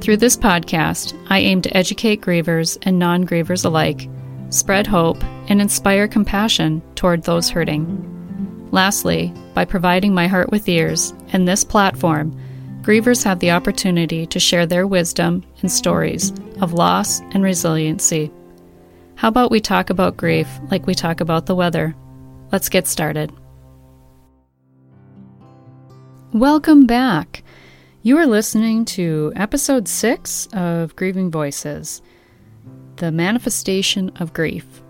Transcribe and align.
Through 0.00 0.16
this 0.16 0.36
podcast, 0.36 1.14
I 1.28 1.40
aim 1.40 1.62
to 1.62 1.76
educate 1.76 2.22
grievers 2.22 2.78
and 2.82 2.98
non 2.98 3.26
grievers 3.26 3.64
alike 3.64 4.08
spread 4.50 4.86
hope, 4.86 5.22
and 5.48 5.60
inspire 5.60 6.06
compassion 6.06 6.82
toward 6.94 7.22
those 7.22 7.48
hurting. 7.48 8.68
Lastly, 8.72 9.32
by 9.54 9.64
providing 9.64 10.14
my 10.14 10.26
heart 10.26 10.50
with 10.50 10.68
ears 10.68 11.14
and 11.32 11.46
this 11.46 11.64
platform, 11.64 12.36
grievers 12.82 13.24
have 13.24 13.38
the 13.38 13.50
opportunity 13.50 14.26
to 14.26 14.40
share 14.40 14.66
their 14.66 14.86
wisdom 14.86 15.44
and 15.62 15.70
stories 15.70 16.32
of 16.60 16.72
loss 16.72 17.20
and 17.32 17.42
resiliency. 17.42 18.30
How 19.14 19.28
about 19.28 19.50
we 19.50 19.60
talk 19.60 19.90
about 19.90 20.16
grief 20.16 20.48
like 20.70 20.86
we 20.86 20.94
talk 20.94 21.20
about 21.20 21.46
the 21.46 21.54
weather? 21.54 21.94
Let's 22.52 22.68
get 22.68 22.86
started. 22.86 23.32
Welcome 26.32 26.86
back. 26.86 27.42
You 28.02 28.16
are 28.16 28.26
listening 28.26 28.86
to 28.86 29.30
episode 29.36 29.86
6 29.86 30.48
of 30.54 30.96
Grieving 30.96 31.30
Voices 31.30 32.00
the 32.96 33.12
manifestation 33.12 34.10
of 34.16 34.32
grief. 34.32 34.82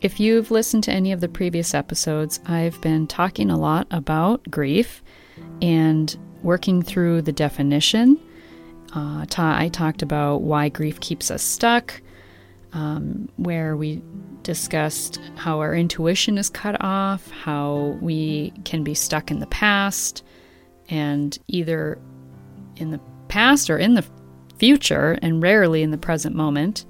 If 0.00 0.20
you've 0.20 0.52
listened 0.52 0.84
to 0.84 0.92
any 0.92 1.10
of 1.10 1.20
the 1.20 1.28
previous 1.28 1.74
episodes, 1.74 2.38
I've 2.46 2.80
been 2.80 3.08
talking 3.08 3.50
a 3.50 3.58
lot 3.58 3.88
about 3.90 4.48
grief 4.48 5.02
and 5.60 6.16
working 6.44 6.82
through 6.82 7.22
the 7.22 7.32
definition. 7.32 8.16
Uh, 8.92 9.26
ta- 9.28 9.56
I 9.58 9.66
talked 9.68 10.02
about 10.02 10.42
why 10.42 10.68
grief 10.68 11.00
keeps 11.00 11.32
us 11.32 11.42
stuck, 11.42 12.00
um, 12.72 13.28
where 13.38 13.76
we 13.76 14.02
discussed 14.44 15.18
how 15.34 15.58
our 15.58 15.74
intuition 15.74 16.38
is 16.38 16.48
cut 16.48 16.76
off, 16.80 17.28
how 17.32 17.98
we 18.00 18.52
can 18.64 18.84
be 18.84 18.94
stuck 18.94 19.32
in 19.32 19.40
the 19.40 19.48
past, 19.48 20.22
and 20.88 21.36
either 21.48 21.98
in 22.76 22.90
the 22.90 23.00
past 23.28 23.70
or 23.70 23.78
in 23.78 23.94
the 23.94 24.04
future, 24.58 25.18
and 25.22 25.42
rarely 25.42 25.82
in 25.82 25.90
the 25.90 25.98
present 25.98 26.34
moment 26.34 26.86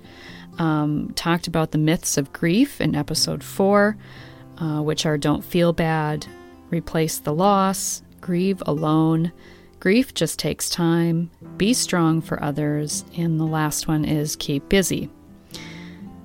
um, 0.59 1.13
talked 1.15 1.47
about 1.47 1.71
the 1.73 1.79
myths 1.79 2.17
of 2.17 2.33
grief 2.33 2.81
in 2.81 2.95
episode 2.95 3.43
four, 3.43 3.97
uh, 4.59 4.81
which 4.81 5.05
are 5.07 5.19
don't 5.19 5.45
feel 5.45 5.73
bad, 5.73 6.27
replace 6.71 7.19
the 7.19 7.35
loss, 7.35 8.03
grieve 8.21 8.63
alone, 8.67 9.33
grief 9.81 10.15
just 10.15 10.39
takes 10.39 10.71
time, 10.71 11.31
be 11.57 11.75
strong 11.75 12.21
for 12.21 12.43
others, 12.43 13.05
and 13.17 13.39
the 13.39 13.45
last 13.45 13.89
one 13.89 14.05
is 14.05 14.37
keep 14.37 14.69
busy. 14.69 15.11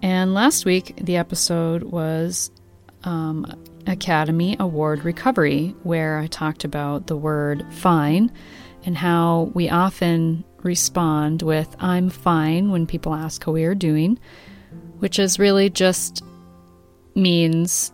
And 0.02 0.34
last 0.34 0.66
week, 0.66 0.96
the 1.00 1.18
episode 1.18 1.84
was 1.84 2.50
um, 3.03 3.46
Academy 3.86 4.56
Award 4.59 5.06
Recovery, 5.06 5.75
where 5.84 6.18
I 6.18 6.28
talked 6.28 6.64
about 6.64 7.08
the 7.08 7.18
word 7.18 7.66
fine 7.72 8.31
and 8.84 8.98
how 8.98 9.52
we 9.54 9.70
often 9.70 10.44
respond 10.64 11.42
with, 11.42 11.76
I'm 11.80 12.10
fine, 12.10 12.72
when 12.72 12.86
people 12.88 13.14
ask 13.14 13.44
how 13.44 13.52
we 13.52 13.64
are 13.66 13.76
doing, 13.76 14.20
which 15.00 15.20
is 15.20 15.40
really 15.40 15.70
just 15.70 16.24
means 17.16 17.92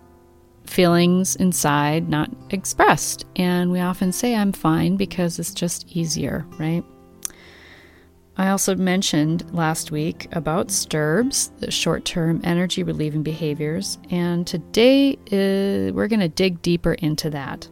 feelings 0.65 1.35
inside 1.37 2.09
not 2.09 2.29
expressed. 2.49 3.25
And 3.35 3.71
we 3.71 3.79
often 3.79 4.11
say, 4.11 4.35
I'm 4.35 4.51
fine 4.51 4.97
because 4.97 5.39
it's 5.39 5.53
just 5.53 5.87
easier, 5.95 6.45
right? 6.59 6.83
I 8.39 8.49
also 8.49 8.75
mentioned 8.75 9.51
last 9.51 9.89
week 9.89 10.27
about 10.31 10.67
STIRBs, 10.67 11.59
the 11.59 11.71
short 11.71 12.05
term 12.05 12.39
energy 12.43 12.83
relieving 12.83 13.23
behaviors, 13.23 13.97
and 14.11 14.45
today 14.45 15.13
uh, 15.31 15.91
we're 15.93 16.07
going 16.07 16.19
to 16.19 16.29
dig 16.29 16.61
deeper 16.61 16.93
into 16.93 17.31
that. 17.31 17.67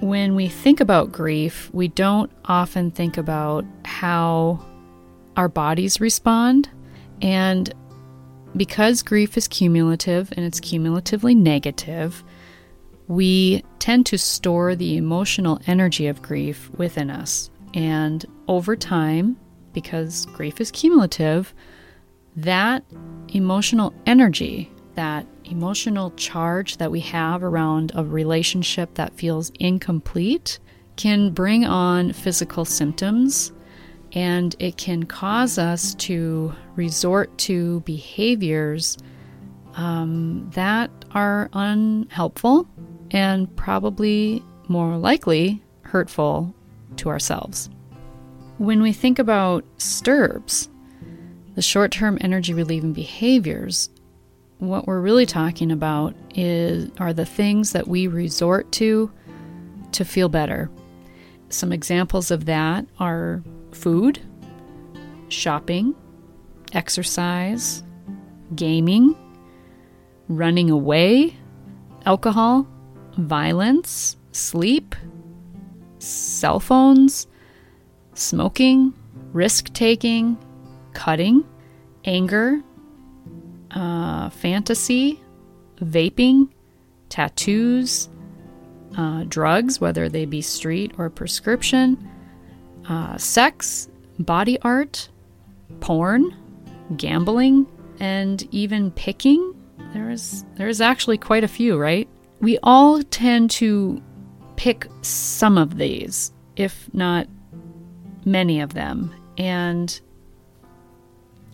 When 0.00 0.36
we 0.36 0.48
think 0.48 0.80
about 0.80 1.10
grief, 1.10 1.70
we 1.72 1.88
don't 1.88 2.30
often 2.44 2.90
think 2.90 3.16
about 3.16 3.64
how 3.84 4.64
our 5.36 5.48
bodies 5.48 6.00
respond. 6.00 6.68
And 7.20 7.72
because 8.56 9.02
grief 9.02 9.36
is 9.36 9.48
cumulative 9.48 10.32
and 10.36 10.44
it's 10.46 10.60
cumulatively 10.60 11.34
negative, 11.34 12.22
we 13.08 13.64
tend 13.78 14.06
to 14.06 14.18
store 14.18 14.76
the 14.76 14.96
emotional 14.96 15.60
energy 15.66 16.06
of 16.06 16.22
grief 16.22 16.70
within 16.76 17.10
us. 17.10 17.50
And 17.74 18.24
over 18.46 18.76
time, 18.76 19.36
because 19.72 20.26
grief 20.26 20.60
is 20.60 20.70
cumulative, 20.70 21.54
that 22.36 22.84
emotional 23.28 23.92
energy, 24.06 24.70
that 24.94 25.26
emotional 25.50 26.10
charge 26.12 26.76
that 26.78 26.90
we 26.90 27.00
have 27.00 27.42
around 27.42 27.92
a 27.94 28.04
relationship 28.04 28.94
that 28.94 29.14
feels 29.14 29.50
incomplete 29.58 30.58
can 30.96 31.30
bring 31.30 31.64
on 31.64 32.12
physical 32.12 32.64
symptoms 32.64 33.52
and 34.12 34.56
it 34.58 34.76
can 34.76 35.04
cause 35.04 35.58
us 35.58 35.94
to 35.94 36.52
resort 36.76 37.36
to 37.38 37.80
behaviors 37.80 38.96
um, 39.74 40.50
that 40.54 40.90
are 41.12 41.48
unhelpful 41.52 42.66
and 43.10 43.54
probably 43.56 44.42
more 44.66 44.96
likely 44.96 45.62
hurtful 45.82 46.54
to 46.96 47.08
ourselves. 47.08 47.70
When 48.58 48.82
we 48.82 48.92
think 48.92 49.18
about 49.18 49.64
STIRBs, 49.78 50.68
the 51.54 51.62
short 51.62 51.92
term 51.92 52.18
energy 52.20 52.52
relieving 52.54 52.92
behaviors, 52.92 53.90
what 54.58 54.86
we're 54.86 55.00
really 55.00 55.26
talking 55.26 55.70
about 55.70 56.14
is 56.34 56.90
are 56.98 57.12
the 57.12 57.26
things 57.26 57.72
that 57.72 57.86
we 57.86 58.06
resort 58.06 58.70
to 58.72 59.10
to 59.92 60.04
feel 60.04 60.28
better. 60.28 60.70
Some 61.48 61.72
examples 61.72 62.30
of 62.30 62.44
that 62.44 62.86
are 62.98 63.42
food, 63.72 64.20
shopping, 65.28 65.94
exercise, 66.72 67.82
gaming, 68.54 69.16
running 70.28 70.70
away, 70.70 71.36
alcohol, 72.04 72.66
violence, 73.16 74.16
sleep, 74.32 74.94
cell 75.98 76.60
phones, 76.60 77.26
smoking, 78.14 78.92
risk 79.32 79.72
taking, 79.72 80.36
cutting, 80.92 81.44
anger, 82.04 82.60
uh, 83.72 84.30
fantasy, 84.30 85.20
vaping, 85.80 86.48
tattoos, 87.08 88.08
uh, 88.96 89.24
drugs, 89.28 89.80
whether 89.80 90.08
they 90.08 90.24
be 90.24 90.40
street 90.40 90.92
or 90.98 91.10
prescription, 91.10 92.08
uh, 92.88 93.16
sex, 93.16 93.88
body 94.18 94.58
art, 94.62 95.08
porn, 95.80 96.34
gambling, 96.96 97.66
and 98.00 98.48
even 98.52 98.90
picking. 98.92 99.54
There 99.92 100.10
is 100.10 100.44
there 100.56 100.68
is 100.68 100.80
actually 100.80 101.18
quite 101.18 101.44
a 101.44 101.48
few, 101.48 101.76
right? 101.76 102.08
We 102.40 102.58
all 102.62 103.02
tend 103.02 103.50
to 103.52 104.02
pick 104.56 104.88
some 105.02 105.58
of 105.58 105.76
these, 105.76 106.32
if 106.56 106.92
not 106.92 107.26
many 108.24 108.60
of 108.60 108.74
them. 108.74 109.14
And 109.36 109.98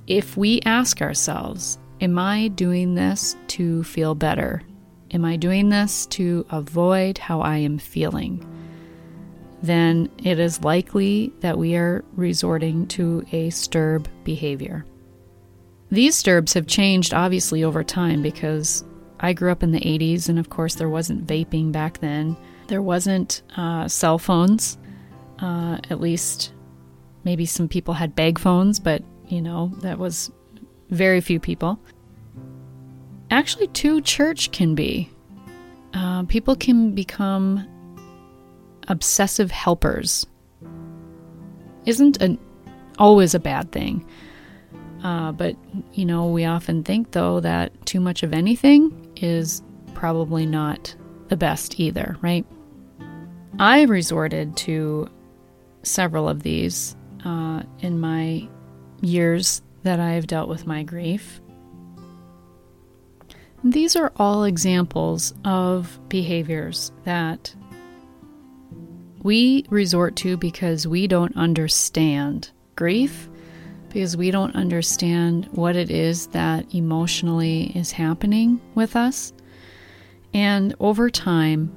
if 0.06 0.36
we 0.36 0.60
ask 0.62 1.00
ourselves, 1.00 1.78
Am 2.04 2.18
I 2.18 2.48
doing 2.48 2.94
this 2.94 3.34
to 3.46 3.82
feel 3.82 4.14
better? 4.14 4.60
Am 5.12 5.24
I 5.24 5.36
doing 5.36 5.70
this 5.70 6.04
to 6.08 6.44
avoid 6.50 7.16
how 7.16 7.40
I 7.40 7.56
am 7.56 7.78
feeling? 7.78 8.46
Then 9.62 10.10
it 10.22 10.38
is 10.38 10.62
likely 10.62 11.32
that 11.40 11.56
we 11.56 11.76
are 11.76 12.04
resorting 12.14 12.86
to 12.88 13.24
a 13.32 13.48
STIRB 13.48 14.04
behavior. 14.22 14.84
These 15.90 16.22
STIRBs 16.22 16.52
have 16.52 16.66
changed 16.66 17.14
obviously 17.14 17.64
over 17.64 17.82
time 17.82 18.20
because 18.20 18.84
I 19.20 19.32
grew 19.32 19.50
up 19.50 19.62
in 19.62 19.72
the 19.72 19.80
80s 19.80 20.28
and 20.28 20.38
of 20.38 20.50
course 20.50 20.74
there 20.74 20.90
wasn't 20.90 21.26
vaping 21.26 21.72
back 21.72 22.00
then. 22.00 22.36
There 22.66 22.82
wasn't 22.82 23.40
uh, 23.56 23.88
cell 23.88 24.18
phones, 24.18 24.76
uh, 25.38 25.78
at 25.88 26.02
least 26.02 26.52
maybe 27.24 27.46
some 27.46 27.66
people 27.66 27.94
had 27.94 28.14
bag 28.14 28.38
phones, 28.38 28.78
but 28.78 29.02
you 29.26 29.40
know, 29.40 29.72
that 29.80 29.98
was 29.98 30.30
very 30.90 31.22
few 31.22 31.40
people 31.40 31.80
actually 33.34 33.68
too 33.68 34.00
church 34.00 34.50
can 34.52 34.74
be. 34.74 35.10
Uh, 35.92 36.24
people 36.24 36.56
can 36.56 36.94
become 36.94 37.66
obsessive 38.88 39.50
helpers. 39.50 40.26
Isn't 41.86 42.20
a, 42.22 42.38
always 42.98 43.34
a 43.34 43.38
bad 43.38 43.72
thing. 43.72 44.06
Uh, 45.02 45.32
but, 45.32 45.54
you 45.92 46.04
know, 46.06 46.26
we 46.26 46.44
often 46.46 46.82
think, 46.82 47.12
though, 47.12 47.40
that 47.40 47.84
too 47.84 48.00
much 48.00 48.22
of 48.22 48.32
anything 48.32 49.12
is 49.16 49.62
probably 49.92 50.46
not 50.46 50.94
the 51.28 51.36
best 51.36 51.78
either, 51.78 52.16
right? 52.22 52.46
I 53.58 53.82
resorted 53.82 54.56
to 54.58 55.08
several 55.82 56.28
of 56.28 56.42
these 56.42 56.96
uh, 57.24 57.62
in 57.80 58.00
my 58.00 58.48
years 59.02 59.62
that 59.82 60.00
I've 60.00 60.26
dealt 60.26 60.48
with 60.48 60.66
my 60.66 60.82
grief. 60.82 61.40
These 63.64 63.96
are 63.96 64.12
all 64.16 64.44
examples 64.44 65.32
of 65.46 65.98
behaviors 66.10 66.92
that 67.04 67.54
we 69.22 69.64
resort 69.70 70.16
to 70.16 70.36
because 70.36 70.86
we 70.86 71.06
don't 71.06 71.34
understand 71.34 72.50
grief, 72.76 73.26
because 73.88 74.18
we 74.18 74.30
don't 74.30 74.54
understand 74.54 75.48
what 75.52 75.76
it 75.76 75.90
is 75.90 76.26
that 76.28 76.74
emotionally 76.74 77.72
is 77.74 77.90
happening 77.90 78.60
with 78.74 78.96
us. 78.96 79.32
And 80.34 80.74
over 80.78 81.08
time, 81.08 81.72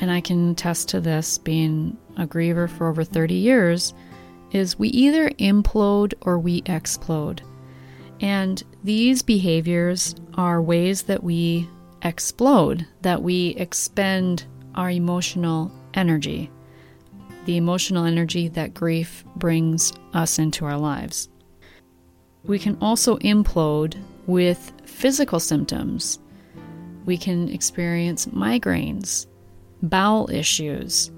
and 0.00 0.10
I 0.10 0.20
can 0.20 0.50
attest 0.50 0.88
to 0.88 1.00
this 1.00 1.38
being 1.38 1.96
a 2.16 2.26
griever 2.26 2.68
for 2.68 2.88
over 2.88 3.04
30 3.04 3.34
years, 3.34 3.94
is 4.50 4.80
we 4.80 4.88
either 4.88 5.30
implode 5.30 6.14
or 6.22 6.40
we 6.40 6.64
explode. 6.66 7.40
And 8.20 8.60
these 8.82 9.22
behaviors 9.22 10.16
are 10.38 10.62
ways 10.62 11.02
that 11.02 11.22
we 11.22 11.68
explode, 12.02 12.86
that 13.02 13.22
we 13.22 13.48
expend 13.56 14.46
our 14.76 14.88
emotional 14.88 15.70
energy, 15.94 16.48
the 17.44 17.56
emotional 17.56 18.04
energy 18.04 18.46
that 18.48 18.72
grief 18.72 19.24
brings 19.36 19.92
us 20.14 20.38
into 20.38 20.64
our 20.64 20.78
lives. 20.78 21.28
We 22.44 22.58
can 22.58 22.78
also 22.80 23.16
implode 23.18 24.00
with 24.26 24.72
physical 24.84 25.40
symptoms. 25.40 26.20
We 27.04 27.18
can 27.18 27.48
experience 27.48 28.26
migraines, 28.26 29.26
bowel 29.82 30.30
issues, 30.30 31.10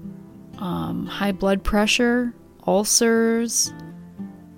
um, 0.57 1.05
high 1.05 1.31
blood 1.31 1.63
pressure, 1.63 2.33
ulcers, 2.65 3.71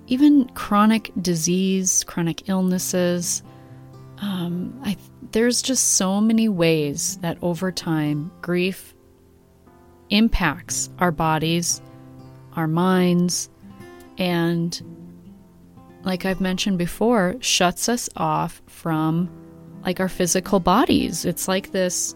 even 0.06 0.46
chronic 0.50 1.10
disease, 1.20 2.02
chronic 2.04 2.48
illnesses. 2.48 3.42
Um, 4.24 4.80
I, 4.82 4.96
there's 5.32 5.60
just 5.60 5.96
so 5.96 6.20
many 6.20 6.48
ways 6.48 7.18
that 7.18 7.36
over 7.42 7.70
time 7.70 8.32
grief 8.40 8.94
impacts 10.08 10.88
our 10.98 11.12
bodies, 11.12 11.82
our 12.56 12.66
minds, 12.66 13.50
and 14.16 14.80
like 16.04 16.24
I've 16.24 16.40
mentioned 16.40 16.78
before, 16.78 17.36
shuts 17.40 17.88
us 17.88 18.08
off 18.16 18.62
from 18.66 19.28
like 19.84 20.00
our 20.00 20.08
physical 20.08 20.58
bodies. 20.58 21.24
It's 21.26 21.46
like 21.46 21.72
this 21.72 22.14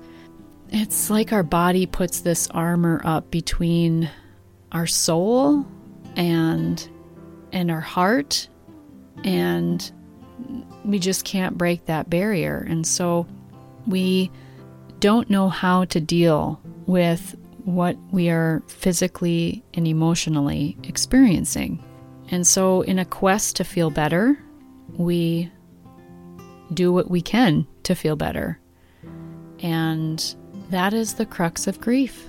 it's 0.70 1.08
like 1.10 1.32
our 1.32 1.42
body 1.42 1.86
puts 1.86 2.20
this 2.20 2.48
armor 2.50 3.00
up 3.04 3.30
between 3.30 4.10
our 4.72 4.86
soul 4.86 5.66
and 6.16 6.88
and 7.52 7.70
our 7.70 7.80
heart 7.80 8.48
and 9.24 9.90
we 10.88 10.98
just 10.98 11.24
can't 11.24 11.58
break 11.58 11.84
that 11.84 12.08
barrier 12.08 12.66
and 12.68 12.86
so 12.86 13.26
we 13.86 14.30
don't 15.00 15.30
know 15.30 15.48
how 15.48 15.84
to 15.84 16.00
deal 16.00 16.60
with 16.86 17.36
what 17.64 17.96
we 18.10 18.30
are 18.30 18.62
physically 18.66 19.62
and 19.74 19.86
emotionally 19.86 20.78
experiencing. 20.84 21.84
And 22.30 22.46
so, 22.46 22.80
in 22.82 22.98
a 22.98 23.04
quest 23.04 23.56
to 23.56 23.64
feel 23.64 23.90
better, 23.90 24.38
we 24.94 25.50
do 26.72 26.92
what 26.92 27.10
we 27.10 27.20
can 27.20 27.66
to 27.84 27.94
feel 27.94 28.16
better. 28.16 28.58
And 29.60 30.34
that 30.70 30.94
is 30.94 31.14
the 31.14 31.26
crux 31.26 31.66
of 31.66 31.80
grief. 31.80 32.26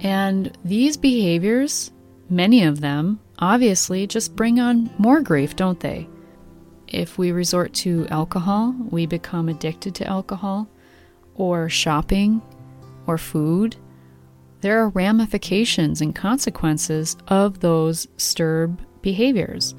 And 0.00 0.56
these 0.64 0.96
behaviors, 0.96 1.92
many 2.28 2.64
of 2.64 2.80
them, 2.80 3.20
obviously 3.38 4.06
just 4.06 4.36
bring 4.36 4.60
on 4.60 4.90
more 4.98 5.20
grief, 5.20 5.56
don't 5.56 5.80
they? 5.80 6.08
If 6.94 7.18
we 7.18 7.32
resort 7.32 7.72
to 7.74 8.06
alcohol, 8.08 8.72
we 8.88 9.04
become 9.04 9.48
addicted 9.48 9.96
to 9.96 10.06
alcohol, 10.06 10.68
or 11.34 11.68
shopping, 11.68 12.40
or 13.08 13.18
food. 13.18 13.74
There 14.60 14.78
are 14.78 14.90
ramifications 14.90 16.00
and 16.00 16.14
consequences 16.14 17.16
of 17.26 17.58
those 17.58 18.06
stirb 18.16 18.78
behaviors. 19.02 19.74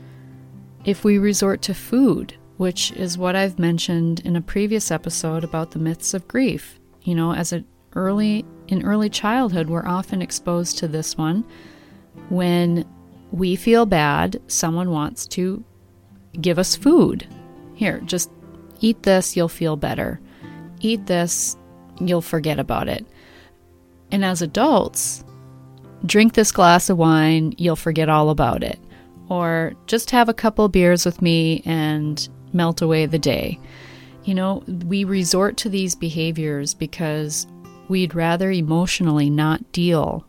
If 0.84 1.06
we 1.06 1.18
resort 1.18 1.62
to 1.64 1.74
food, 1.74 2.36
which 2.58 2.92
is 2.92 3.18
what 3.18 3.38
I've 3.38 3.60
mentioned 3.60 4.20
in 4.26 4.36
a 4.36 4.42
previous 4.42 4.92
episode 4.92 5.46
about 5.46 5.72
the 5.72 5.80
myths 5.80 6.14
of 6.14 6.28
grief, 6.28 6.82
you 7.04 7.16
know, 7.16 7.34
as 7.34 7.54
a 7.54 7.64
early 7.94 8.46
in 8.68 8.84
early 8.84 9.10
childhood, 9.10 9.70
we're 9.70 9.88
often 9.88 10.22
exposed 10.22 10.78
to 10.80 10.88
this 10.90 11.18
one 11.18 11.46
when 12.28 12.86
we 13.32 13.56
feel 13.56 13.86
bad, 13.86 14.42
someone 14.48 14.92
wants 14.92 15.26
to 15.28 15.64
give 16.42 16.60
us 16.60 16.76
food. 16.76 17.28
Here, 17.76 18.00
just 18.06 18.32
eat 18.82 19.04
this, 19.04 19.36
you'll 19.36 19.50
feel 19.50 19.76
better. 19.76 20.20
Eat 20.80 21.06
this, 21.06 21.58
you'll 22.00 22.22
forget 22.22 22.60
about 22.60 22.88
it. 22.88 23.06
And 24.12 24.24
as 24.24 24.42
adults, 24.42 25.24
drink 26.06 26.34
this 26.34 26.52
glass 26.52 26.90
of 26.90 26.98
wine, 26.98 27.54
you'll 27.58 27.76
forget 27.76 28.10
all 28.10 28.30
about 28.30 28.64
it. 28.64 28.80
Or 29.30 29.74
just 29.88 30.12
have 30.12 30.30
a 30.30 30.34
couple 30.34 30.68
beers 30.70 31.06
with 31.06 31.22
me 31.22 31.64
and 31.66 32.28
melt 32.54 32.82
away 32.82 33.06
the 33.06 33.20
day. 33.20 33.60
You 34.24 34.36
know, 34.36 34.64
we 34.68 35.04
resort 35.04 35.58
to 35.58 35.70
these 35.70 35.96
behaviors 35.96 36.74
because 36.74 37.48
we'd 37.88 38.16
rather 38.16 38.52
emotionally 38.52 39.30
not 39.30 39.72
deal 39.72 40.26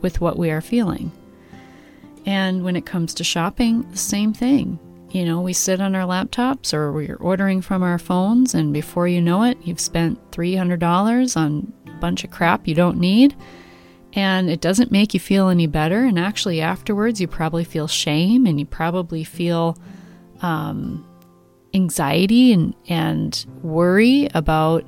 with 0.00 0.20
what 0.20 0.38
we 0.38 0.50
are 0.50 0.60
feeling. 0.60 1.10
And 2.26 2.64
when 2.64 2.76
it 2.76 2.86
comes 2.86 3.14
to 3.14 3.24
shopping, 3.24 3.90
the 3.90 3.96
same 3.98 4.32
thing. 4.32 4.78
You 5.14 5.24
know, 5.24 5.40
we 5.40 5.52
sit 5.52 5.80
on 5.80 5.94
our 5.94 6.08
laptops 6.08 6.74
or 6.74 6.90
we're 6.90 7.14
ordering 7.14 7.62
from 7.62 7.84
our 7.84 8.00
phones, 8.00 8.52
and 8.52 8.72
before 8.72 9.06
you 9.06 9.20
know 9.20 9.44
it, 9.44 9.56
you've 9.62 9.78
spent 9.78 10.32
$300 10.32 11.36
on 11.36 11.72
a 11.86 12.00
bunch 12.00 12.24
of 12.24 12.32
crap 12.32 12.66
you 12.66 12.74
don't 12.74 12.98
need. 12.98 13.36
And 14.14 14.50
it 14.50 14.60
doesn't 14.60 14.90
make 14.90 15.14
you 15.14 15.20
feel 15.20 15.50
any 15.50 15.68
better. 15.68 16.04
And 16.04 16.18
actually, 16.18 16.60
afterwards, 16.60 17.20
you 17.20 17.28
probably 17.28 17.62
feel 17.62 17.86
shame 17.86 18.44
and 18.44 18.58
you 18.58 18.66
probably 18.66 19.22
feel 19.22 19.78
um, 20.42 21.06
anxiety 21.74 22.52
and, 22.52 22.74
and 22.88 23.46
worry 23.62 24.28
about 24.34 24.84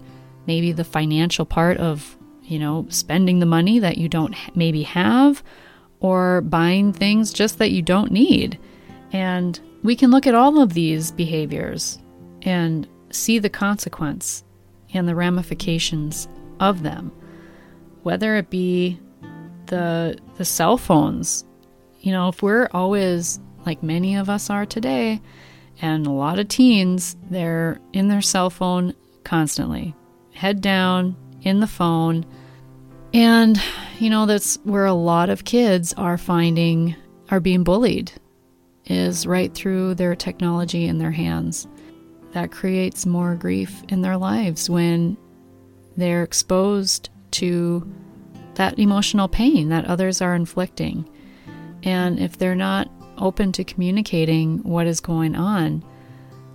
maybe 0.48 0.72
the 0.72 0.82
financial 0.82 1.46
part 1.46 1.76
of, 1.76 2.18
you 2.42 2.58
know, 2.58 2.84
spending 2.88 3.38
the 3.38 3.46
money 3.46 3.78
that 3.78 3.96
you 3.96 4.08
don't 4.08 4.34
maybe 4.56 4.82
have 4.82 5.44
or 6.00 6.40
buying 6.40 6.92
things 6.92 7.32
just 7.32 7.58
that 7.58 7.70
you 7.70 7.80
don't 7.80 8.10
need. 8.10 8.58
And 9.12 9.58
we 9.82 9.96
can 9.96 10.10
look 10.10 10.26
at 10.26 10.34
all 10.34 10.60
of 10.60 10.74
these 10.74 11.10
behaviors 11.12 11.98
and 12.42 12.88
see 13.10 13.38
the 13.38 13.50
consequence 13.50 14.44
and 14.92 15.08
the 15.08 15.14
ramifications 15.14 16.28
of 16.60 16.82
them. 16.82 17.12
Whether 18.02 18.36
it 18.36 18.50
be 18.50 19.00
the 19.66 20.18
the 20.36 20.44
cell 20.44 20.76
phones, 20.76 21.44
you 22.00 22.12
know, 22.12 22.28
if 22.28 22.42
we're 22.42 22.68
always 22.72 23.40
like 23.64 23.82
many 23.82 24.16
of 24.16 24.30
us 24.30 24.48
are 24.48 24.64
today, 24.66 25.20
and 25.82 26.06
a 26.06 26.10
lot 26.10 26.38
of 26.38 26.48
teens, 26.48 27.16
they're 27.30 27.80
in 27.92 28.08
their 28.08 28.22
cell 28.22 28.48
phone 28.48 28.94
constantly, 29.24 29.94
head 30.32 30.60
down, 30.60 31.16
in 31.42 31.60
the 31.60 31.66
phone. 31.66 32.24
And, 33.12 33.60
you 33.98 34.10
know, 34.10 34.26
that's 34.26 34.56
where 34.64 34.86
a 34.86 34.92
lot 34.92 35.30
of 35.30 35.44
kids 35.44 35.92
are 35.94 36.18
finding, 36.18 36.94
are 37.30 37.40
being 37.40 37.64
bullied, 37.64 38.12
is 38.86 39.26
right 39.26 39.52
through 39.52 39.94
their 39.94 40.14
technology 40.14 40.86
in 40.86 40.98
their 40.98 41.10
hands. 41.10 41.66
That 42.32 42.52
creates 42.52 43.06
more 43.06 43.34
grief 43.34 43.82
in 43.88 44.02
their 44.02 44.16
lives 44.16 44.68
when 44.68 45.16
they're 45.96 46.22
exposed 46.22 47.10
to 47.32 47.90
that 48.54 48.78
emotional 48.78 49.28
pain 49.28 49.68
that 49.70 49.86
others 49.86 50.20
are 50.20 50.34
inflicting. 50.34 51.08
And 51.82 52.18
if 52.18 52.36
they're 52.36 52.54
not 52.54 52.90
open 53.18 53.52
to 53.52 53.64
communicating 53.64 54.58
what 54.62 54.86
is 54.86 55.00
going 55.00 55.34
on, 55.34 55.84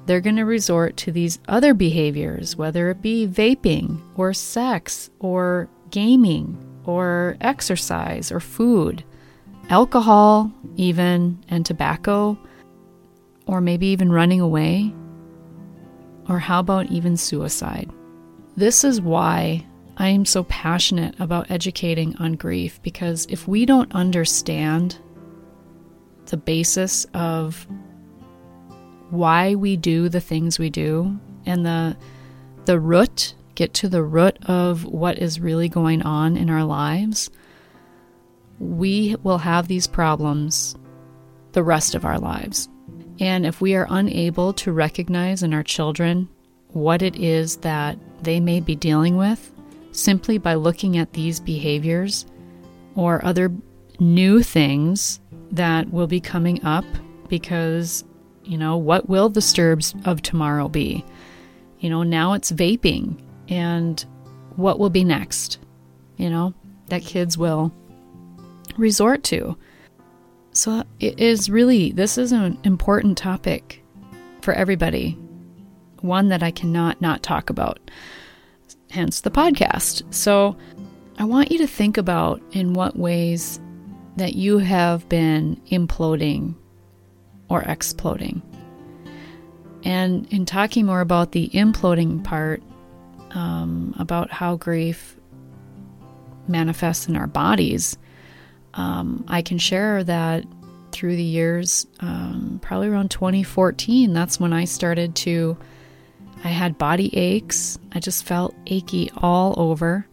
they're 0.06 0.22
going 0.22 0.36
to 0.36 0.46
resort 0.46 0.98
to 0.98 1.12
these 1.12 1.40
other 1.48 1.74
behaviors, 1.74 2.56
whether 2.56 2.90
it 2.90 3.02
be 3.02 3.28
vaping 3.28 4.02
or 4.16 4.34
sex 4.34 5.10
or 5.20 5.70
gaming 5.90 6.58
or 6.86 7.38
exercise 7.42 8.32
or 8.32 8.40
food, 8.40 9.04
alcohol, 9.72 10.52
even, 10.76 11.44
and 11.48 11.66
tobacco, 11.66 12.38
or 13.48 13.62
maybe 13.62 13.88
even 13.88 14.12
running 14.12 14.42
away, 14.42 14.94
or 16.30 16.38
how 16.38 16.60
about 16.60 16.92
even 16.92 17.18
suicide? 17.18 17.90
This 18.56 18.84
is 18.84 19.02
why 19.02 19.66
I 19.98 20.10
am 20.10 20.26
so 20.26 20.44
passionate 20.44 21.20
about 21.20 21.50
educating 21.50 22.16
on 22.18 22.34
grief 22.34 22.82
because 22.82 23.26
if 23.30 23.48
we 23.48 23.66
don't 23.66 23.94
understand 23.96 25.00
the 26.26 26.38
basis 26.38 27.06
of 27.14 27.66
why 29.10 29.56
we 29.56 29.78
do 29.78 30.10
the 30.10 30.22
things 30.22 30.60
we 30.60 30.70
do 30.70 31.20
and 31.46 31.66
the 31.66 31.98
the 32.66 32.80
root 32.80 33.36
get 33.56 33.74
to 33.74 33.90
the 33.90 34.04
root 34.04 34.38
of 34.46 34.86
what 34.86 35.18
is 35.18 35.40
really 35.40 35.68
going 35.68 36.02
on 36.04 36.38
in 36.38 36.50
our 36.50 36.64
lives 36.64 37.30
we 38.62 39.16
will 39.24 39.40
have 39.40 39.68
these 39.68 39.88
problems 39.88 40.76
the 41.54 41.64
rest 41.64 41.96
of 41.96 42.06
our 42.06 42.20
lives 42.20 42.70
and 43.20 43.46
if 43.46 43.60
we 43.60 43.76
are 43.76 43.88
unable 43.90 44.54
to 44.54 44.72
recognize 44.72 45.44
in 45.44 45.54
our 45.54 45.64
children 45.64 46.30
what 46.70 47.02
it 47.02 47.16
is 47.16 47.58
that 47.58 47.98
they 48.22 48.40
may 48.40 48.60
be 48.60 48.76
dealing 48.76 49.18
with 49.18 49.52
simply 49.92 50.38
by 50.38 50.54
looking 50.54 50.98
at 50.98 51.14
these 51.14 51.40
behaviors 51.40 52.26
or 52.96 53.24
other 53.26 53.52
new 54.00 54.42
things 54.42 55.20
that 55.52 55.92
will 55.92 56.08
be 56.08 56.20
coming 56.20 56.64
up 56.66 56.86
because, 57.28 58.04
you 58.44 58.58
know, 58.58 58.78
what 58.78 59.10
will 59.10 59.30
the 59.30 59.42
stirbs 59.42 59.96
of 60.06 60.22
tomorrow 60.22 60.68
be? 60.68 61.06
You 61.80 61.90
know, 61.90 62.04
now 62.04 62.34
it's 62.34 62.52
vaping, 62.52 63.20
and 63.50 64.04
what 64.56 64.80
will 64.80 64.90
be 64.90 65.04
next? 65.04 65.60
You 66.18 66.30
know, 66.30 66.54
that 66.88 67.02
kids 67.02 67.38
will 67.38 67.74
resort 68.78 69.24
to. 69.26 69.58
So 70.54 70.84
it 71.00 71.20
is 71.20 71.50
really, 71.50 71.92
this 71.92 72.18
is 72.18 72.32
an 72.32 72.58
important 72.64 73.18
topic 73.18 73.84
for 74.42 74.54
everybody, 74.54 75.18
one 76.02 76.30
that 76.30 76.44
I 76.44 76.52
cannot 76.52 77.02
not 77.02 77.24
talk 77.24 77.50
about, 77.50 77.80
hence 78.90 79.22
the 79.22 79.32
podcast. 79.32 80.14
So 80.14 80.58
I 81.18 81.24
want 81.24 81.52
you 81.52 81.58
to 81.60 81.68
think 81.68 81.98
about 81.98 82.42
in 82.52 82.74
what 82.74 82.98
ways 82.98 83.60
that 84.18 84.34
you 84.34 84.58
have 84.58 85.08
been 85.08 85.62
imploding 85.70 86.56
or 87.50 87.62
exploding. 87.62 88.42
And 89.84 90.28
in 90.32 90.46
talking 90.46 90.86
more 90.86 91.02
about 91.02 91.32
the 91.32 91.50
imploding 91.50 92.24
part, 92.24 92.62
um, 93.32 93.96
about 93.98 94.32
how 94.32 94.58
grief 94.58 95.16
manifests 96.48 97.08
in 97.08 97.16
our 97.16 97.28
bodies, 97.28 97.98
um, 98.74 99.26
I 99.28 99.42
can 99.42 99.58
share 99.58 100.04
that 100.04 100.46
through 100.92 101.16
the 101.16 101.24
years, 101.24 101.88
um, 102.00 102.60
probably 102.62 102.88
around 102.88 103.12
2014, 103.12 104.14
that's 104.14 104.40
when 104.40 104.54
I 104.54 104.66
started 104.66 105.16
to. 105.18 105.58
I 106.44 106.48
had 106.48 106.78
body 106.78 107.16
aches. 107.16 107.78
I 107.94 108.00
just 108.00 108.26
felt 108.26 108.56
achy 108.66 109.12
all 109.18 109.54
over. 109.58 110.08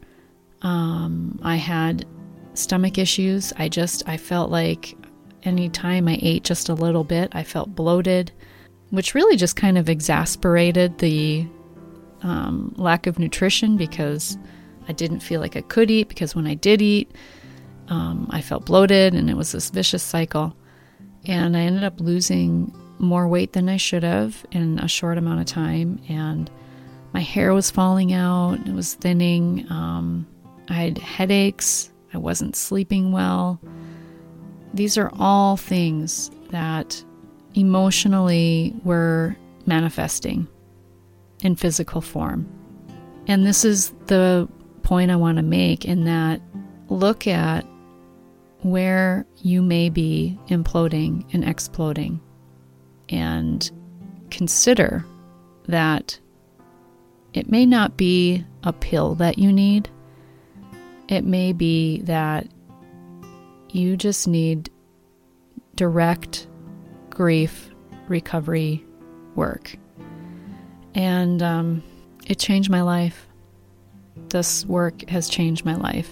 Um, 0.63 1.39
I 1.43 1.57
had 1.57 2.05
stomach 2.55 2.99
issues. 2.99 3.53
I 3.57 3.69
just, 3.69 4.07
I 4.09 4.19
felt 4.19 4.51
like 4.51 4.95
anytime 5.43 6.07
I 6.07 6.19
ate 6.21 6.45
just 6.45 6.69
a 6.69 6.75
little 6.75 7.05
bit, 7.05 7.31
I 7.33 7.45
felt 7.45 7.75
bloated, 7.75 8.31
which 8.91 9.15
really 9.15 9.37
just 9.37 9.57
kind 9.57 9.79
of 9.79 9.89
exasperated 9.89 10.99
the 10.99 11.47
um, 12.23 12.75
lack 12.77 13.07
of 13.07 13.19
nutrition 13.19 13.77
because 13.77 14.37
I 14.89 14.93
didn't 14.93 15.21
feel 15.21 15.41
like 15.41 15.57
I 15.57 15.63
could 15.63 15.91
eat 15.91 16.09
because 16.09 16.35
when 16.35 16.47
I 16.47 16.55
did 16.55 16.83
eat, 16.83 17.11
um, 17.89 18.27
I 18.31 18.41
felt 18.41 18.67
bloated 18.67 19.15
and 19.15 19.29
it 19.31 19.35
was 19.35 19.53
this 19.53 19.71
vicious 19.71 20.03
cycle. 20.03 20.57
And 21.27 21.57
I 21.57 21.61
ended 21.61 21.85
up 21.85 22.01
losing 22.01 22.75
more 22.99 23.29
weight 23.29 23.53
than 23.53 23.69
I 23.69 23.77
should 23.77 24.03
have 24.03 24.45
in 24.51 24.79
a 24.79 24.89
short 24.89 25.19
amount 25.19 25.41
of 25.41 25.47
time. 25.47 26.01
And 26.09 26.51
my 27.13 27.21
hair 27.21 27.55
was 27.55 27.71
falling 27.71 28.13
out, 28.13 28.59
it 28.67 28.75
was 28.75 28.95
thinning. 28.95 29.67
Um, 29.71 30.27
I 30.69 30.75
had 30.75 30.99
headaches. 30.99 31.91
I 32.13 32.19
wasn't 32.19 32.57
sleeping 32.57 33.13
well. 33.13 33.61
These 34.75 34.99
are 34.99 35.11
all 35.19 35.57
things 35.57 36.31
that 36.51 37.03
emotionally 37.55 38.75
were 38.85 39.37
manifesting 39.67 40.47
in 41.43 41.57
physical 41.57 42.01
form. 42.01 42.49
And 43.27 43.47
this 43.47 43.65
is 43.65 43.91
the 44.07 44.49
point 44.83 45.11
I 45.11 45.17
want 45.17 45.37
to 45.37 45.43
make 45.43 45.85
in 45.85 46.05
that 46.05 46.41
look 46.89 47.27
at 47.27 47.67
where 48.63 49.27
you 49.37 49.63
may 49.63 49.89
be 49.89 50.39
imploding 50.49 51.25
and 51.33 51.45
exploding 51.45 52.21
and 53.09 53.71
consider 54.31 55.05
that 55.67 56.19
it 57.35 57.51
may 57.51 57.65
not 57.65 57.97
be 57.97 58.45
a 58.65 58.73
pill 58.73 59.15
that 59.15 59.39
you 59.39 59.53
need 59.53 59.89
it 61.09 61.25
may 61.25 61.53
be 61.53 62.03
that 62.03 62.47
you 63.71 63.97
just 63.97 64.29
need 64.29 64.71
direct 65.75 66.47
grief 67.11 67.71
recovery 68.09 68.85
work. 69.35 69.77
And 70.95 71.43
um, 71.43 71.83
it 72.27 72.39
changed 72.39 72.71
my 72.71 72.83
life. 72.83 73.27
This 74.29 74.67
work 74.67 75.09
has 75.09 75.29
changed 75.29 75.65
my 75.65 75.75
life. 75.75 76.11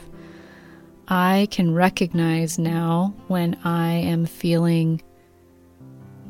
I 1.09 1.47
can 1.51 1.73
recognize 1.73 2.59
now 2.59 3.15
when 3.29 3.57
I 3.65 3.93
am 3.93 4.27
feeling 4.27 5.01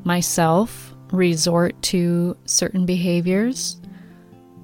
myself 0.04 0.94
resort 1.12 1.80
to 1.82 2.36
certain 2.44 2.84
behaviors. 2.84 3.80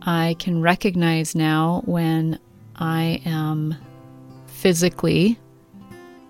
I 0.03 0.37
can 0.39 0.61
recognize 0.61 1.35
now 1.35 1.83
when 1.87 2.39
I 2.77 3.23
am 3.25 3.77
physically 4.47 5.39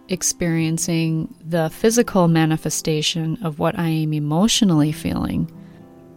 experiencing 0.09 1.35
the 1.45 1.71
physical 1.71 2.29
manifestation 2.29 3.39
of 3.43 3.59
what 3.59 3.79
I 3.79 3.89
am 3.89 4.13
emotionally 4.13 4.93
feeling. 4.93 5.51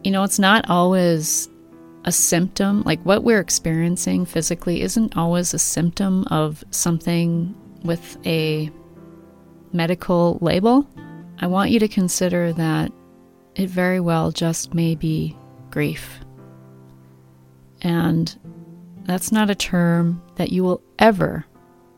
You 0.04 0.12
know, 0.12 0.24
it's 0.24 0.40
not 0.40 0.70
always 0.70 1.50
a 2.06 2.12
symptom, 2.12 2.84
like 2.84 3.02
what 3.02 3.24
we're 3.24 3.40
experiencing 3.40 4.26
physically 4.26 4.82
isn't 4.82 5.18
always 5.18 5.54
a 5.54 5.60
symptom 5.60 6.24
of 6.32 6.64
something 6.72 7.54
with 7.84 8.18
a 8.26 8.72
medical 9.74 10.38
label. 10.42 10.88
I 11.40 11.48
want 11.48 11.72
you 11.72 11.80
to 11.80 11.88
consider 11.88 12.54
that 12.54 12.92
it 13.56 13.70
very 13.70 14.00
well 14.00 14.32
just 14.32 14.74
may 14.74 14.96
be 14.96 15.38
grief. 15.70 16.20
And 17.82 18.34
that's 19.04 19.32
not 19.32 19.50
a 19.50 19.56
term 19.56 20.22
that 20.36 20.52
you 20.52 20.64
will 20.64 20.82
ever 20.98 21.46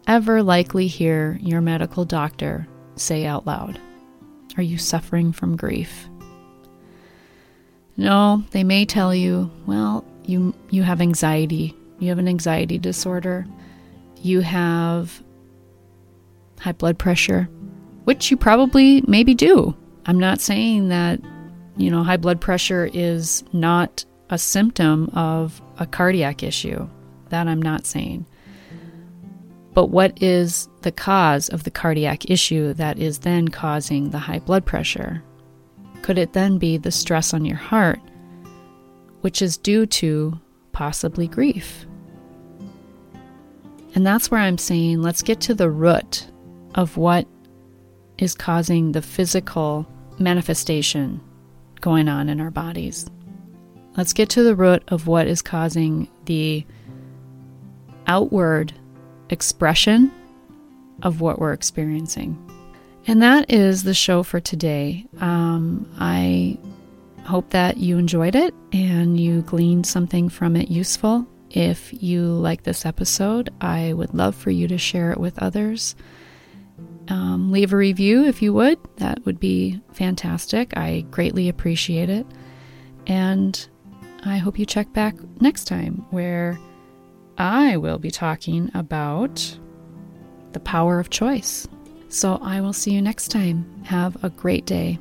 ever 0.08 0.42
likely 0.42 0.88
hear 0.88 1.38
your 1.42 1.62
medical 1.62 2.06
doctor 2.06 2.68
say 2.96 3.26
out 3.26 3.46
loud? 3.46 3.80
Are 4.56 4.64
you 4.64 4.78
suffering 4.78 5.32
from 5.32 5.58
grief? 5.58 6.10
No, 7.98 8.44
they 8.52 8.64
may 8.64 8.86
tell 8.86 9.14
you, 9.14 9.52
well, 9.66 10.06
you 10.26 10.54
you 10.70 10.84
have 10.84 11.02
anxiety. 11.02 11.76
You 12.00 12.10
have 12.10 12.20
an 12.20 12.28
anxiety 12.28 12.78
disorder. 12.78 13.48
You 14.22 14.42
have 14.42 15.24
high 16.60 16.74
blood 16.74 17.00
pressure, 17.00 17.50
which 18.04 18.30
you 18.30 18.38
probably 18.38 19.02
maybe 19.08 19.34
do. 19.34 19.76
I'm 20.06 20.20
not 20.20 20.40
saying 20.40 20.90
that, 20.90 21.20
you 21.76 21.90
know, 21.90 22.04
high 22.04 22.18
blood 22.18 22.40
pressure 22.40 22.90
is 22.94 23.44
not 23.52 24.06
a 24.30 24.38
symptom 24.38 25.10
of 25.14 25.60
a 25.80 25.88
cardiac 25.88 26.44
issue. 26.44 26.88
That 27.30 27.48
I'm 27.48 27.62
not 27.62 27.86
saying. 27.86 28.26
But 29.74 29.88
what 29.88 30.22
is 30.22 30.70
the 30.82 30.92
cause 30.92 31.50
of 31.50 31.64
the 31.64 31.72
cardiac 31.72 32.30
issue 32.30 32.74
that 32.74 32.98
is 32.98 33.20
then 33.20 33.48
causing 33.48 34.10
the 34.10 34.20
high 34.20 34.40
blood 34.40 34.66
pressure? 34.66 35.24
Could 36.02 36.18
it 36.18 36.34
then 36.34 36.58
be 36.58 36.78
the 36.78 36.92
stress 36.92 37.34
on 37.34 37.46
your 37.46 37.58
heart, 37.58 38.00
which 39.22 39.42
is 39.42 39.58
due 39.58 39.86
to 39.88 40.40
possibly 40.72 41.28
grief? 41.28 41.86
And 43.96 44.06
that's 44.06 44.30
where 44.30 44.40
I'm 44.40 44.58
saying 44.58 45.02
let's 45.02 45.22
get 45.22 45.42
to 45.42 45.54
the 45.54 45.70
root 45.70 46.28
of 46.76 46.98
what 46.98 47.28
is 48.18 48.36
causing 48.36 48.92
the 48.92 49.02
physical 49.02 49.88
manifestation 50.20 51.22
going 51.82 52.08
on 52.08 52.30
in 52.30 52.40
our 52.40 52.52
bodies. 52.52 53.10
Let's 53.96 54.14
get 54.14 54.30
to 54.30 54.44
the 54.44 54.56
root 54.56 54.84
of 54.90 55.08
what 55.08 55.28
is 55.28 55.42
causing 55.42 56.08
the 56.26 56.66
outward 58.06 58.74
expression 59.30 60.12
of 61.04 61.22
what 61.22 61.40
we're 61.40 61.54
experiencing. 61.54 62.47
And 63.08 63.22
that 63.22 63.50
is 63.50 63.84
the 63.84 63.94
show 63.94 64.22
for 64.22 64.42
today. 64.42 65.06
Um, 65.20 65.90
I 65.98 66.58
hope 67.24 67.50
that 67.52 67.78
you 67.78 67.98
enjoyed 67.98 68.36
it 68.36 68.54
and 68.74 69.18
you 69.18 69.42
gleaned 69.44 69.88
something 69.88 70.28
from 70.28 70.58
it 70.58 70.70
useful. 70.70 71.26
If 71.50 71.92
you 72.04 72.24
like 72.24 72.64
this 72.64 72.86
episode, 72.86 73.50
I 73.62 73.94
would 73.94 74.14
love 74.14 74.36
for 74.36 74.52
you 74.52 74.68
to 74.68 74.78
share 74.78 75.12
it 75.14 75.20
with 75.20 75.42
others. 75.42 75.96
Um, 77.08 77.52
leave 77.52 77.72
a 77.72 77.78
review 77.78 78.26
if 78.26 78.42
you 78.42 78.52
would. 78.54 78.78
That 78.98 79.26
would 79.26 79.40
be 79.40 79.80
fantastic. 79.94 80.76
I 80.76 81.06
greatly 81.10 81.48
appreciate 81.48 82.10
it. 82.10 82.28
And 83.08 83.68
I 84.26 84.36
hope 84.38 84.60
you 84.60 84.66
check 84.66 84.92
back 84.92 85.16
next 85.40 85.64
time 85.66 86.06
where 86.10 86.60
I 87.38 87.78
will 87.78 88.00
be 88.00 88.12
talking 88.12 88.70
about 88.74 89.58
the 90.52 90.60
power 90.60 91.00
of 91.00 91.10
choice. 91.10 91.70
So 92.10 92.40
I 92.42 92.62
will 92.62 92.74
see 92.74 92.92
you 92.92 93.02
next 93.02 93.30
time. 93.30 93.84
Have 93.86 94.24
a 94.24 94.30
great 94.30 94.66
day. 94.66 95.00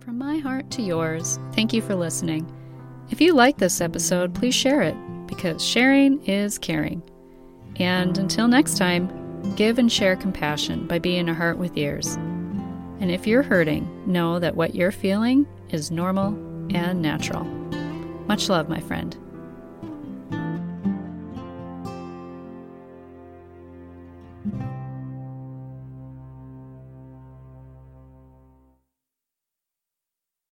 From 0.00 0.18
my 0.18 0.38
heart 0.38 0.70
to 0.72 0.82
yours, 0.82 1.38
thank 1.52 1.72
you 1.72 1.82
for 1.82 1.94
listening. 1.94 2.50
If 3.10 3.20
you 3.20 3.34
like 3.34 3.58
this 3.58 3.80
episode, 3.80 4.34
please 4.34 4.54
share 4.54 4.82
it 4.82 4.96
because 5.26 5.64
sharing 5.64 6.22
is 6.24 6.58
caring. 6.58 7.02
And 7.76 8.16
until 8.16 8.48
next 8.48 8.76
time, 8.76 9.10
give 9.56 9.78
and 9.78 9.90
share 9.90 10.16
compassion 10.16 10.86
by 10.86 10.98
being 10.98 11.28
a 11.28 11.34
heart 11.34 11.58
with 11.58 11.76
ears. 11.76 12.16
And 13.00 13.10
if 13.10 13.26
you're 13.26 13.42
hurting, 13.42 13.88
know 14.06 14.38
that 14.38 14.56
what 14.56 14.74
you're 14.74 14.92
feeling 14.92 15.46
is 15.70 15.90
normal 15.90 16.28
and 16.74 17.02
natural. 17.02 17.44
Much 18.26 18.48
love, 18.48 18.68
my 18.68 18.80
friend. 18.80 19.16